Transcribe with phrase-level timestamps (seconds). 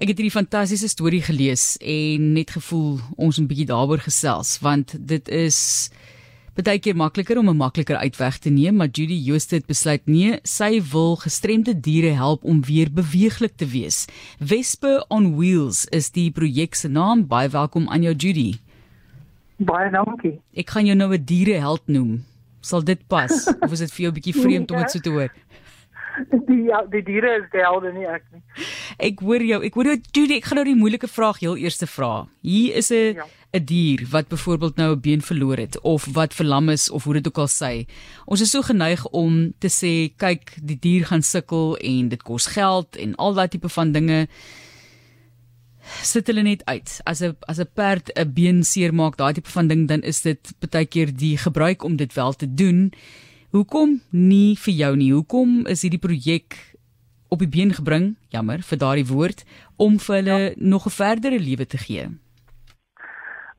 [0.00, 4.56] Ek het hierdie fantastiese storie gelees en net gevoel ons moet 'n bietjie daaroor gesels
[4.64, 5.90] want dit is
[6.56, 10.38] baie keer makliker om 'n makliker uitweg te neem, maar Judy Jooste het besluit nee,
[10.42, 14.06] sy wil gestremde diere help om weer beweeglik te wees.
[14.38, 17.26] Wespe on Wheels is die projek se naam.
[17.26, 18.58] Baie welkom aan jou Judy.
[19.58, 20.40] Baie dankie.
[20.54, 22.24] Ek gaan jou nou 'n diereheld noem.
[22.60, 25.10] Sal dit pas of is dit vir jou 'n bietjie vreemd om dit so te
[25.10, 25.30] hoor?
[26.48, 28.42] Die ja, die diere is die helde nie ek nie.
[28.98, 29.60] Ek hoor jou.
[29.64, 32.26] Ek hoor jou Judy, ek gaan nou die moeilike vraag heel eers vra.
[32.42, 33.26] Hier is 'n ja.
[33.52, 37.14] 'n dier wat byvoorbeeld nou 'n been verloor het of wat verlam is of hoe
[37.14, 37.86] dit ook al sê.
[38.24, 42.46] Ons is so geneig om te sê, kyk, die dier gaan sukkel en dit kos
[42.46, 44.28] geld en al daai tipe van dinge
[46.02, 47.00] sit hulle net uit.
[47.04, 50.52] As 'n as 'n perd 'n been seermaak, daai tipe van ding, dan is dit
[50.70, 52.92] baie keer die gebruik om dit wel te doen.
[53.50, 55.08] Hoekom nie vir jou nie?
[55.10, 56.54] Hoekom is hierdie projek
[57.34, 58.12] op die been gebring?
[58.30, 59.42] Jammer vir daardie woord
[59.74, 60.52] om vir hulle ja.
[60.54, 62.04] nog 'n verdere lewe te gee.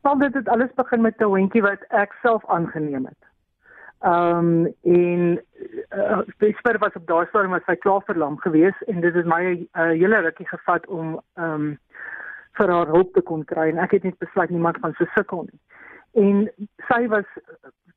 [0.02, 3.24] Want dit het alles begin met 'n hondjie wat ek self aangeneem het.
[4.00, 5.42] Ehm um, en
[5.92, 9.44] uh, spesifiek was op daardie stadium was hy klaar verlam geweest en dit het my
[9.44, 11.80] 'n uh, hele rukkie gevat om ehm um,
[12.54, 15.42] vir haar hulp te kon kry en ek het net besluit niemand gaan so sukkel
[15.52, 15.60] nie.
[16.14, 16.52] En
[16.88, 17.26] sy was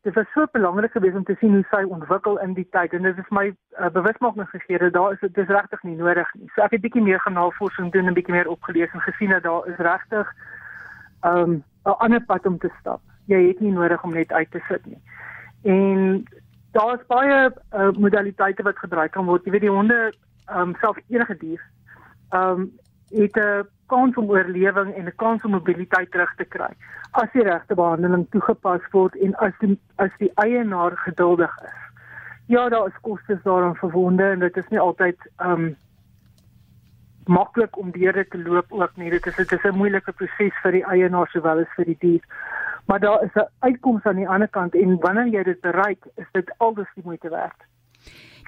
[0.05, 3.07] dit was so belangrik geweest om te sien hoe sy ontwikkel in die tyd en
[3.09, 6.49] dit is my uh, bewusmaking gegee dat daar is dit is regtig nie nodig nie.
[6.53, 9.65] So ek het bietjie meer genavorsing doen en bietjie meer opgelees en gesien dat daar
[9.73, 10.35] is regtig
[11.23, 13.01] ehm, 'n um, ander pad om te stap.
[13.33, 15.01] Jy het nie nodig om net uit te sit nie.
[15.63, 16.23] En
[16.73, 19.45] daar is baie uh, modaliteite wat gebruik kan word.
[19.45, 20.13] Jy weet die honde
[20.47, 21.63] ehm um, self enige dier
[22.31, 22.73] ehm um,
[23.09, 26.73] het 'n kans om oorlewing en 'n kans om mobiliteit terug te kry
[27.13, 31.81] as die regte behandeling toegepas word en as die as die eienaar geduldig is.
[32.47, 35.77] Ja, daar is kostes daaraan verbonde en dit is nie altyd um
[37.27, 39.11] maklik om deure te loop ook nie.
[39.11, 42.21] Dit is dit is 'n moeilike proses vir die eienaar sowel as vir die dier.
[42.87, 46.27] Maar daar is 'n uitkoms aan die ander kant en wanneer jy dit bereik, is
[46.33, 47.61] dit aldes die moeite werd.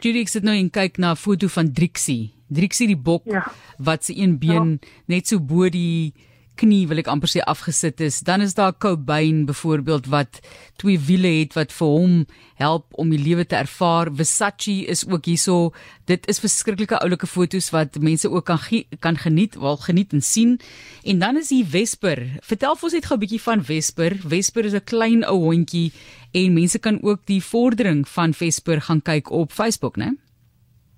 [0.02, 2.32] Judy ek sit nou en kyk na 'n foto van Drixie.
[2.48, 3.42] Drixie die bok ja.
[3.78, 4.88] wat se een been ja.
[5.06, 6.14] net so bo die
[6.58, 8.20] knie wil ek amper sê afgesit is.
[8.26, 10.40] Dan is daar Cobain byvoorbeeld wat
[10.80, 12.14] twee wiele het wat vir hom
[12.60, 14.10] help om die lewe te ervaar.
[14.16, 15.72] Versace is ook hierso.
[16.08, 18.60] Dit is verskriklike oulike fotos wat mense ook kan
[19.00, 20.58] kan geniet, wel geniet en sien.
[21.04, 22.24] En dan is hier Vesper.
[22.42, 24.16] Vertel vir ons net gou 'n bietjie van Vesper.
[24.16, 25.92] Vesper is 'n klein ou hondjie
[26.32, 30.16] en mense kan ook die vordering van Vesper gaan kyk op Facebook, né?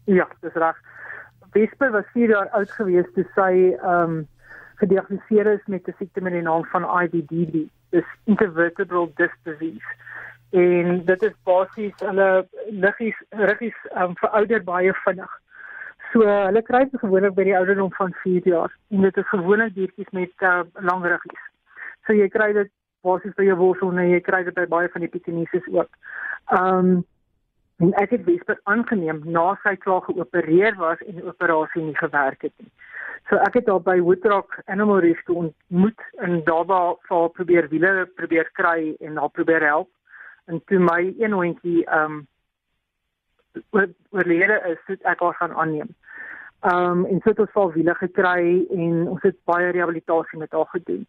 [0.05, 0.77] Ja, dis reg.
[1.53, 4.27] Vesper was 4 jaar oud gewees toe sy ehm um,
[4.81, 9.89] gediagnoseer is met 'n siekte met die naam van IBD, dis intervertebral disc disease.
[10.51, 15.33] En dit is basies hulle liggies ruggies um, verouder baie vinnig.
[16.13, 19.75] So hulle kry dit gewoonlik by die ouderdom van 4 jaar en dit is gewoonlik
[19.75, 21.45] diertjies met uh, lang ruggies.
[22.07, 22.71] So jy kry dit
[23.05, 25.91] basies by jou worsel en jy kry dit by baie van die pikinises ook.
[26.47, 27.07] Ehm um,
[27.79, 32.43] en ek het Wesper aangeneem na sy klaar geopereer was en die operasie nie gewerk
[32.43, 32.73] het nie.
[33.29, 38.07] So ek het daar by Woodrock Animal Rescue ontmoet en daar waar vir probeer wiele
[38.17, 39.91] probeer kry en daar probeer help.
[40.49, 42.27] En toe my een hondjie ehm um,
[44.11, 45.95] oorlede is, het ek haar gaan aanneem.
[46.61, 50.53] Ehm um, en so het ons al wiele gekry en ons het baie rehabilitasie met
[50.53, 51.07] haar gedoen.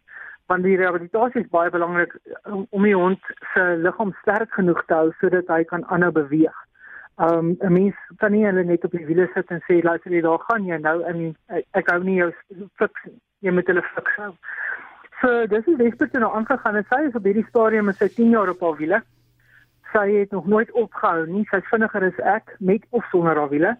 [0.50, 2.16] Want die rehabilitasie is baie belangrik
[2.50, 3.22] om, om die hond
[3.52, 6.56] se liggaam sterk genoeg te hou sodat hy kan aanhou beweeg.
[7.22, 10.22] Um 'n mens kan nie hulle net op die wiele sit en sê luister jy
[10.24, 11.36] daar gaan jy nou in
[11.78, 12.32] ek, hou nie jou
[12.82, 13.06] fiks.
[13.40, 14.32] Jy moet hulle fiks hou.
[15.20, 18.30] So dis is Wesper nou aangegaan en sy is op hierdie stadium met sy 10
[18.30, 19.02] jaar op haar wiele.
[19.92, 21.46] Sy het nog nooit opgehou nie.
[21.50, 23.76] Sy's vinniger as ek met of sonder haar wiele.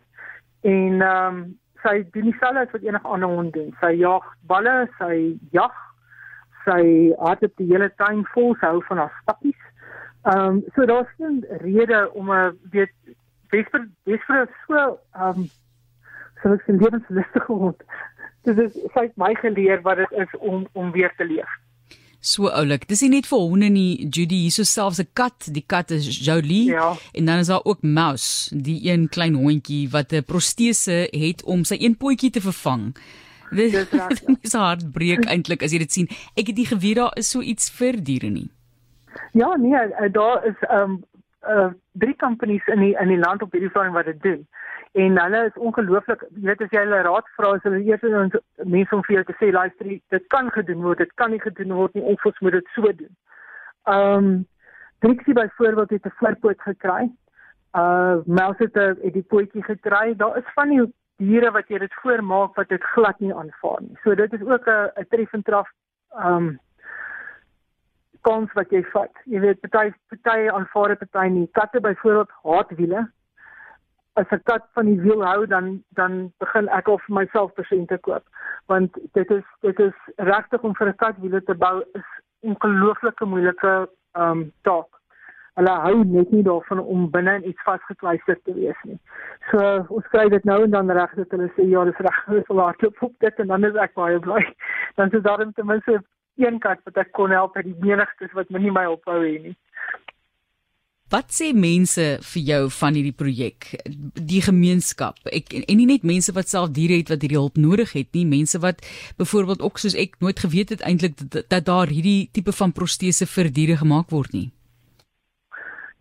[0.63, 1.45] En um
[1.83, 3.75] sy doen dieselfde as wat enige ander hond doen.
[3.81, 5.73] Sy jag balle, sy jag.
[6.71, 6.83] Sy
[7.19, 9.63] hardloop die hele tuin vol, hou van haar stappies.
[10.31, 12.93] Ehm um, so daar's 'n rede om 'n weet
[13.51, 15.51] Vesper Vesper is so ehm um,
[16.43, 17.83] so ek sien lewenslustig geword.
[18.45, 21.51] Dit is sy het my geleer wat dit is om om weer te leef.
[22.21, 22.85] So oulik.
[22.89, 25.49] Dis nie net vir honde nie, Judy, hierso selfs 'n kat.
[25.49, 26.93] Die kat is Jolie ja.
[27.13, 31.65] en dan is daar ook Mouse, die een klein hondjie wat 'n protese het om
[31.65, 32.95] sy een potjie te vervang.
[33.51, 33.75] Dit
[34.43, 36.09] is hard breek eintlik as jy dit sien.
[36.37, 38.49] Ek het nie geweet daar is so iets vir diere nie.
[39.33, 41.05] Ja, nee, eh, daar is ehm um,
[41.49, 44.47] uh drie companies in die in die land op hierdie vlak wat dit doen.
[44.93, 48.37] En hulle is ongelooflik, jy weet as jy hulle raad vra, is hulle eers ons
[48.75, 51.77] mense om vir jou te sê luister, dit kan gedoen word, dit kan nie gedoen
[51.79, 53.13] word nie, ons moet dit so doen.
[53.97, 54.31] Um
[55.01, 57.11] Trixie byvoorbeeld het 'n voorpoot gekry.
[57.73, 60.17] Uh Mouse het 'n het die pootjie gekry.
[60.17, 60.83] Daar is van die
[61.21, 63.97] diere wat jy dit voormaak wat dit glad nie aanvaar nie.
[64.03, 65.69] So dit is ook 'n 'n treffend traf
[66.17, 66.59] ehm um,
[68.21, 69.13] kons wat jy vat.
[69.25, 71.49] Jy weet party party aanvaar dit party nie.
[71.53, 73.11] Katte byvoorbeeld haat wiele.
[74.13, 78.25] As 'n kat van die wiel hou dan dan begin ek of myself persente koop
[78.67, 82.09] want dit is dit is regtig om vir 'n kat wiele te bou is
[82.41, 85.00] ongelooflike moeilike ehm um, taak
[85.59, 88.99] hulle hou net nie daarvan om binne in iets vasgekluister te wees nie.
[89.51, 89.65] So
[89.97, 92.63] ons kry dit nou en dan reg dat hulle sê ja, dis reg, dis al
[92.67, 94.45] hardloop op dit en dan is ek baie bly.
[94.99, 96.01] Dan is daar ten minste
[96.37, 99.37] een kat wat ek kon help by die menigstes wat my nie my ophou hê
[99.41, 99.57] nie.
[101.11, 103.67] Wat sê mense vir jou van hierdie projek?
[104.15, 105.19] Die gemeenskap.
[105.35, 108.23] Ek en nie net mense wat self diere het wat hierdie hulp nodig het nie,
[108.31, 108.85] mense wat
[109.19, 113.27] byvoorbeeld ook soos ek nooit geweet het eintlik dat, dat daar hierdie tipe van protese
[113.27, 114.51] vir diere gemaak word nie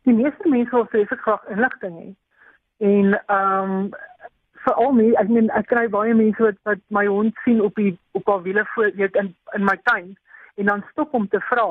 [0.09, 2.09] die meeste mense wil vreeslik graag inligting hê.
[2.91, 3.89] En ehm um,
[4.63, 7.93] veral nie, ek meen ek kry baie mense wat wat my hond sien op die
[8.17, 10.17] op haar wiele voor weet in in my tuin
[10.59, 11.69] en dan stop om te vra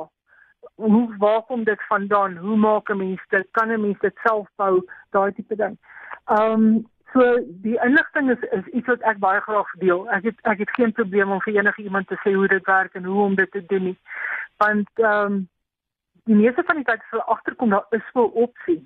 [0.75, 2.37] hoe waar kom dit vandaan?
[2.37, 3.47] Hoe maak 'n mens dit?
[3.51, 4.85] Kan 'n mens dit self bou?
[5.11, 5.79] Daai tipe ding.
[6.25, 10.11] Ehm um, so die inligting is is iets wat ek baie graag deel.
[10.11, 12.95] Ek het ek het geen probleem om vir enige iemand te sê hoe dit werk
[12.95, 13.99] en hoe om dit te doen nie.
[14.57, 15.49] Want ehm um,
[16.29, 18.81] die meeste van die tyd as hulle agterkom daar is 'n opsie.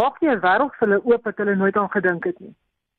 [0.00, 2.54] Maak nie 'n wêreld vir hulle oop wat hulle nooit aan gedink het nie.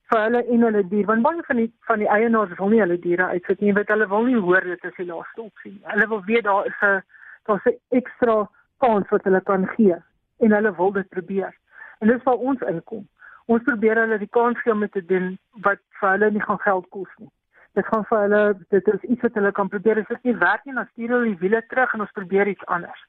[0.09, 2.99] Vir hulle en hulle dier, want baie van die van die eienaars wil nie hulle
[2.99, 5.81] diere uitsit nie, want hulle wil nie hoor dit is die laaste opsie nie.
[5.83, 7.03] Hulle wil weet daar is 'n
[7.45, 9.97] daar's 'n ekstra kans wat hulle kan gee
[10.39, 11.53] en hulle wil dit probeer.
[11.99, 13.07] En dis waar ons inkom.
[13.45, 16.89] Ons probeer hulle die kans gee om te doen wat vir hulle nie gaan geld
[16.89, 17.29] kos nie
[17.75, 20.75] dit gaan vir hulle dit is iets wat hulle kan probeer dit nie werk nie
[20.77, 23.01] dan stuur hulle die wiele terug en ons probeer iets anders.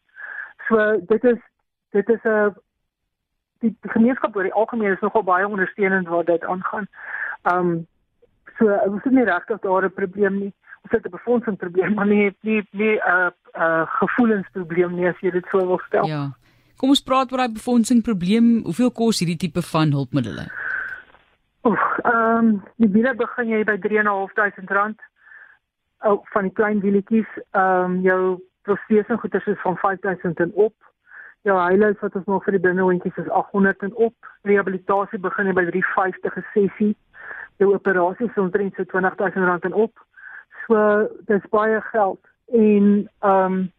[0.68, 1.38] So dit is
[1.90, 2.54] dit is 'n
[3.58, 6.88] die, gemeenskap oor die algemeen is nogal baie ondersteunend waar dit aangaan.
[7.42, 7.86] Um
[8.58, 10.52] so ons het nie regtig daar 'n probleem nie.
[10.82, 15.30] Ons het 'n befondsingsprobleem, maar nie nie nie 'n uh, uh, gevoelensprobleem nie as jy
[15.30, 16.06] dit so wil stel.
[16.06, 16.30] Ja.
[16.76, 18.62] Kom ons praat oor daai befondsingsprobleem.
[18.64, 20.48] Hoeveel kos hierdie tipe van hulpmiddels?
[21.64, 25.00] Oef, ehm um, die wiele begin jy by 3.500 rand.
[25.98, 28.20] Ou van die klein wieletjies, ehm um, jou
[28.66, 30.74] prosthese goeder is van 5000 en op.
[31.46, 34.30] Ja, highlights wat ons nog vir die binnehondjies is 800 en op.
[34.42, 36.96] Rehabilitasie begin by 350 'n sessie.
[37.62, 40.04] Jou operasie is omtrent so 20000 rand en op.
[40.66, 42.20] So dis baie geld
[42.52, 43.72] en ehm um,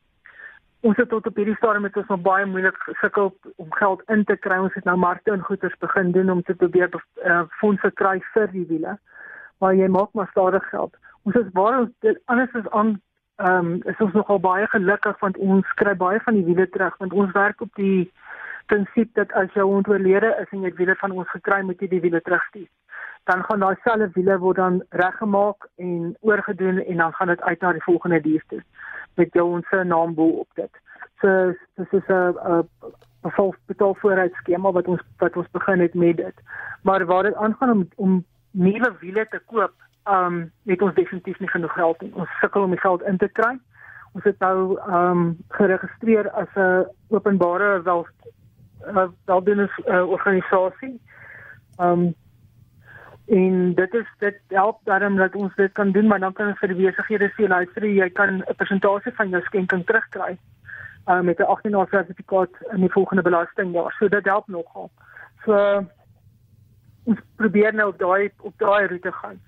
[0.81, 4.23] ons het tot op hierdie stadium met ons nog baie moeilik gesukkel om geld in
[4.23, 4.57] te kry.
[4.57, 6.89] Ons het nou markte en goederes begin doen om te probeer
[7.25, 8.97] uh, fondse kry vir die wiele.
[9.57, 10.95] Maar jy maak maar stadig geld.
[11.23, 13.01] Ons is baie dit anders is aan
[13.37, 16.97] ehm um, is ons nogal baie gelukkig want ons kry baie van die wiele terug
[16.97, 18.11] want ons werk op die
[18.65, 22.01] prinsip dat as jou oorlede is en jy wiele van ons gekry moet jy die
[22.01, 22.67] wiele terugstuur.
[23.29, 27.61] Dan gaan daai selfe wiele word dan reggemaak en oorgedoen en dan gaan dit uit
[27.61, 28.61] na die volgende dier toe
[29.21, 30.81] met jou ons naam bo op dit.
[31.21, 32.65] So dis is 'n
[33.37, 36.37] vol betaal vooruit skema wat ons wat ons begin het met dit.
[36.81, 39.73] Maar waar dit aangaan om om nuwe wiele te koop
[40.09, 42.11] um het ons definitief nie genoeg geld nie.
[42.13, 43.57] Ons sukkel om die geld in te kry.
[44.13, 48.07] Ons het nou um geregistreer as 'n openbare wel
[48.87, 51.01] uh, weldoeners uh, organisasie.
[51.79, 52.13] Um
[53.27, 56.59] en dit is dit help daarom dat ons dit kan doen, maar dan kan ons
[56.59, 60.37] vir die besighede sê luister jy kan 'n persentasie van jou skenking terugkry
[61.07, 63.91] uh, met 'n 18 jaar sertifikaat in die volgende belastingjaar.
[63.91, 64.91] So dit help nogal.
[65.45, 65.83] So
[67.03, 69.39] ons probeer nou daai op daai roete gaan.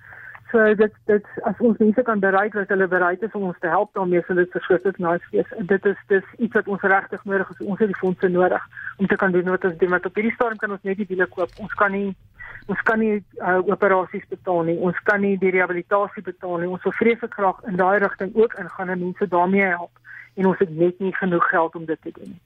[0.50, 3.70] So dit dit as ons mense kan bereik wat hulle bereid is om ons te
[3.70, 5.52] help daarmee sal dit verskriklik nice wees.
[5.58, 7.60] En dit is dis iets wat ons regtig nodig het.
[7.62, 8.64] Ons het die fondse nodig
[8.98, 9.94] om te kan doen wat ons doen.
[9.94, 11.54] Want op hierdie stadium kan ons net die wiele koop.
[11.62, 12.10] Ons kan nie
[12.66, 14.76] ons kan nie uh, operasies betaal nie.
[14.78, 16.70] Ons kan nie die rehabilitasie betaal nie.
[16.70, 20.14] Ons wil vreeslik graag in daai rigting ook ingaan en mense daarmee help.
[20.34, 22.40] En ons het net nie genoeg geld om dit te doen nie.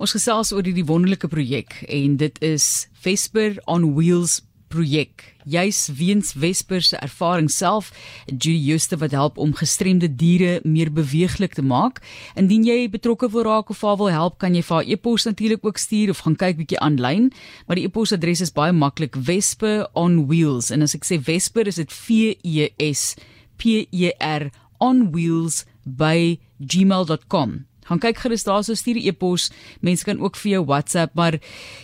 [0.00, 5.24] Ons gesels oor hierdie wonderlike projek en dit is Vesper on Wheels projek.
[5.50, 7.90] Juis weens Wesper se ervaring self,
[8.26, 12.00] Judy Juste wat help om gestremde diere meer beweeglik te maak.
[12.38, 15.64] Indien jy betrokke wil raak of haar wil help, kan jy vir haar e-pos natuurlik
[15.66, 17.30] ook stuur of gaan kyk bietjie aanlyn,
[17.66, 21.80] maar die e-posadres is baie maklik Wesper on Wheels en as ek sê Wesper is
[21.80, 23.16] dit V E S
[23.58, 27.60] P E R on Wheels by gmail.com.
[27.90, 29.48] Gaan kyk gerus daar so stuur e-pos.
[29.82, 31.40] Mense kan ook vir jou WhatsApp, maar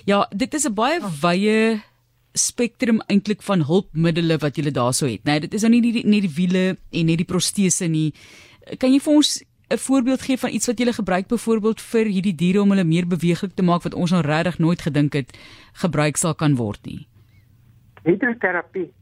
[0.06, 1.82] ja, dit is 'n baie wye
[2.36, 5.24] spektrum eintlik van hulpmiddels wat jy daarso het.
[5.24, 8.12] Nee, dit is nou nie die net die wiele en net die protese nie.
[8.78, 12.34] Kan jy vir ons 'n voorbeeld gee van iets wat jy gebruik byvoorbeeld vir hierdie
[12.34, 15.36] diere om hulle meer beweeglik te maak wat ons nou regtig nooit gedink het
[15.72, 17.06] gebruik sal kan word nie?
[18.04, 18.92] Hidroterapie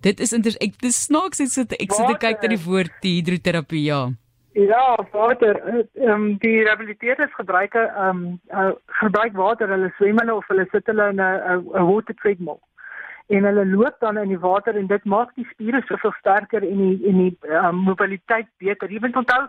[0.00, 2.92] Dit is inter ek dis snaaks ek sit ek sit te kyk na die woord
[3.02, 4.12] die hidroterapie ja.
[4.52, 5.62] Ja, water.
[5.94, 9.68] Ehm um, die rehabiliteerders gebruik ehm um, uh, gebruik water.
[9.68, 12.58] Hulle swem hulle of hulle sit hulle in 'n 'n water treadmill.
[13.26, 16.76] En hulle loop dan in die water en dit maak die spiere soveel sterker en
[16.76, 18.90] die en die um, mobiliteit beter.
[18.90, 19.46] Jy moet onthou,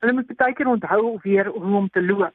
[0.00, 2.34] hulle moet baie keer onthou weer hoe om te loop.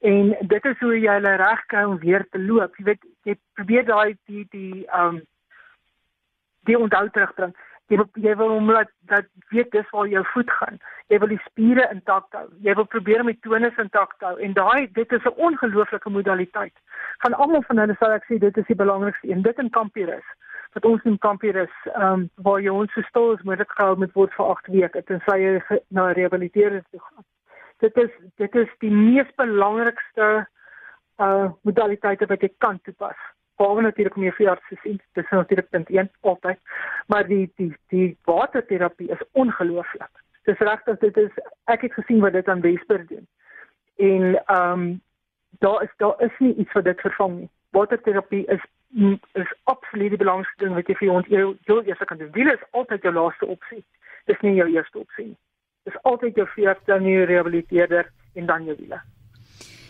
[0.00, 2.76] En dit is hoe jy hulle reg kry om weer te loop.
[2.76, 5.22] Jy weet, jy probeer daai die die ehm um,
[6.66, 7.54] die onthou terugbring.
[7.86, 10.78] Jy wil jy wil hom laat dat weet dis waar jou voet gaan.
[11.12, 12.46] Jy wil die spiere intak hou.
[12.66, 16.74] Jy wil probeer om die tonus intak hou en daai dit is 'n ongelooflike modaliteit.
[17.22, 19.42] Van almal van hulle sal ek sê dit is die belangrikste een.
[19.42, 20.26] Dit in Campirus.
[20.74, 24.12] Wat ons in Campirus ehm um, waar jy ons gestoel is moet dit gehou met
[24.12, 27.24] word vir 8 weke tensy jy na rehabilitering toe gaan.
[27.78, 30.46] Dit is dit is die mees belangrikste
[31.18, 35.00] uh modaliteite wat jy kan toepas behalwe natuurlik om jou veearts te sien.
[35.12, 36.58] Dis natuurlik punt 1 altyd.
[37.06, 40.22] Maar die die die waterterapie is ongelooflik.
[40.44, 43.26] Dis regtig dit is ek het gesien wat dit aan Wesper doen.
[43.96, 45.00] En ehm um,
[45.58, 47.50] daar is daar is nie iets wat dit vervang nie.
[47.70, 48.62] Waterterapie is
[49.32, 52.32] is absoluut die belangrikste ding wat jy vir jou jou jou eers kan doen.
[52.32, 53.84] Wiele is altyd jou laaste opsie.
[54.24, 55.38] Dis nie jou eerste opsie nie.
[55.84, 59.00] Dis altyd jou veearts dan jou rehabiliteerder en dan jou wiele.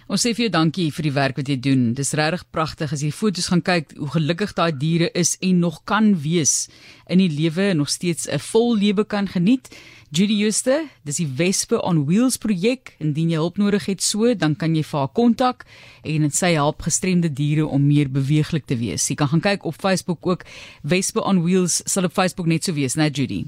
[0.07, 1.81] Ons sê vir jou dankie vir die werk wat jy doen.
[1.99, 5.81] Dis regtig pragtig as jy foto's gaan kyk hoe gelukkig daai diere is en nog
[5.91, 6.69] kan wees
[7.11, 9.67] in die lewe en nog steeds 'n vol lewe kan geniet.
[10.15, 12.95] Judy Juste, dis die Wespe on Wheels projek.
[13.01, 15.67] Indien jy hulp nodig het so, dan kan jy vir haar kontak
[16.05, 19.09] en sy help gestremde diere om meer beweeglik te wees.
[19.09, 20.45] Jy kan gaan kyk op Facebook ook.
[20.83, 23.47] Wespe on Wheels sal op Facebook net so wees, né Judy?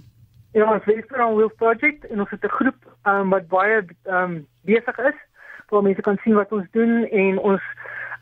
[0.55, 4.99] Ja, Wespe on Wheels projek en ons het 'n groep um, wat baie um, besig
[4.99, 5.27] is
[5.71, 7.63] waar mense kan sien wat ons doen en ons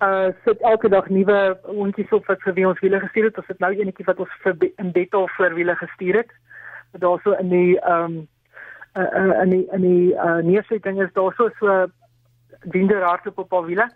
[0.04, 3.38] uh sit elke dag nuwe ontjies op wat vir wie ons wiele gestuur het.
[3.38, 6.34] Ons het nou eenetjie wat ons vir in Bethel vir wiele gestuur het.
[6.92, 8.18] Daar so in die um
[8.96, 11.86] uh, uh in die in die uh neersetting is daar so
[12.64, 13.88] diender hardloop op al wiele.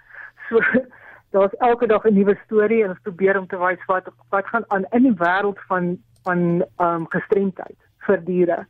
[0.49, 0.61] So
[1.33, 4.65] daar's elke dag 'n nuwe storie en ons probeer om te wys wat wat gaan
[4.69, 8.67] aan in die wêreld van van um gestremdheid vir diere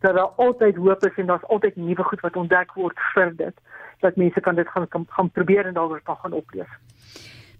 [0.00, 3.54] dat daar altyd hoop is en daar's altyd nuwe goed wat ontdek word vir dit
[4.04, 6.70] dat mense kan dit gaan gaan, gaan probeer en daaroor kan gaan oplees.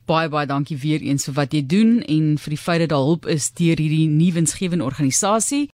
[0.08, 3.04] Baie baie dankie weer eens vir wat jy doen en vir die feit dat daar
[3.04, 5.66] hulp is deur hierdie nuwensgewende organisasie.